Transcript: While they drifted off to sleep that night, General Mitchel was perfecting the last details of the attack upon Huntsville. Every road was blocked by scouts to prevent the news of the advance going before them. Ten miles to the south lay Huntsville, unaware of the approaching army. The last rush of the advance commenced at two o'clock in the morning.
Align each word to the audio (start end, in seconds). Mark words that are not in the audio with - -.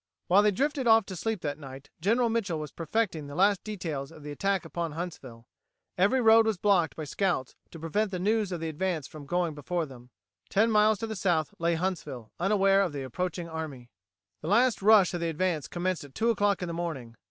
While 0.25 0.41
they 0.41 0.49
drifted 0.49 0.87
off 0.87 1.05
to 1.05 1.15
sleep 1.15 1.41
that 1.41 1.59
night, 1.59 1.91
General 2.01 2.27
Mitchel 2.27 2.57
was 2.57 2.71
perfecting 2.71 3.27
the 3.27 3.35
last 3.35 3.63
details 3.63 4.11
of 4.11 4.23
the 4.23 4.31
attack 4.31 4.65
upon 4.65 4.93
Huntsville. 4.93 5.45
Every 5.95 6.19
road 6.19 6.47
was 6.47 6.57
blocked 6.57 6.95
by 6.95 7.03
scouts 7.03 7.55
to 7.69 7.77
prevent 7.77 8.09
the 8.09 8.17
news 8.17 8.51
of 8.51 8.59
the 8.61 8.67
advance 8.69 9.07
going 9.07 9.53
before 9.53 9.85
them. 9.85 10.09
Ten 10.49 10.71
miles 10.71 10.97
to 11.01 11.05
the 11.05 11.15
south 11.15 11.53
lay 11.59 11.75
Huntsville, 11.75 12.31
unaware 12.39 12.81
of 12.81 12.93
the 12.93 13.03
approaching 13.03 13.47
army. 13.47 13.91
The 14.41 14.47
last 14.47 14.81
rush 14.81 15.13
of 15.13 15.19
the 15.21 15.29
advance 15.29 15.67
commenced 15.67 16.03
at 16.03 16.15
two 16.15 16.31
o'clock 16.31 16.63
in 16.63 16.67
the 16.67 16.73
morning. 16.73 17.15